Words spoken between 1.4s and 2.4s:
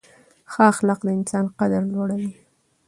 قدر لوړوي.